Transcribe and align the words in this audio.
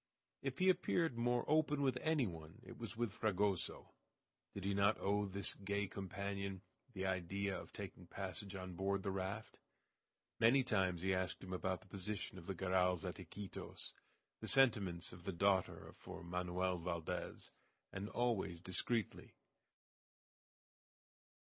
If 0.41 0.57
he 0.57 0.67
appeared 0.71 1.15
more 1.15 1.45
open 1.47 1.83
with 1.83 1.95
any 2.01 2.25
one, 2.25 2.59
it 2.65 2.75
was 2.79 2.97
with 2.97 3.13
Fragoso. 3.13 3.91
Did 4.51 4.65
he 4.65 4.73
not 4.73 4.97
owe 4.99 5.27
to 5.27 5.31
this 5.31 5.53
gay 5.53 5.85
companion 5.85 6.61
the 6.93 7.05
idea 7.05 7.55
of 7.55 7.71
taking 7.71 8.07
passage 8.07 8.55
on 8.55 8.73
board 8.73 9.03
the 9.03 9.11
raft? 9.11 9.59
Many 10.39 10.63
times 10.63 11.03
he 11.03 11.13
asked 11.13 11.43
him 11.43 11.53
about 11.53 11.81
the 11.81 11.87
position 11.87 12.39
of 12.39 12.47
the 12.47 12.55
Garrals 12.55 13.05
at 13.05 13.19
Iquitos, 13.19 13.93
the 14.39 14.47
sentiments 14.47 15.13
of 15.13 15.23
the 15.23 15.31
daughter 15.31 15.93
for 15.95 16.23
Manoel 16.23 16.79
Valdez, 16.79 17.51
and 17.93 18.09
always 18.09 18.59
discreetly. 18.59 19.35